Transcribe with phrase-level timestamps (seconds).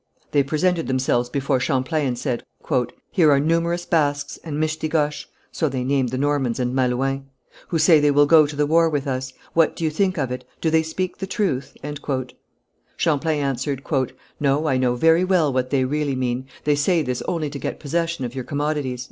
[0.31, 2.43] They presented themselves before Champlain, and said:
[3.11, 7.21] "Here are numerous Basques and Mistigoches (so they named the Normans and Malouins)
[7.67, 9.31] who say they will go to the war with us.
[9.53, 10.43] What do you think of it?
[10.59, 11.77] Do they speak the truth?"
[12.97, 13.83] Champlain answered:
[14.39, 17.79] "No, I know very well what they really mean; they say this only to get
[17.79, 18.99] possession of your commodities."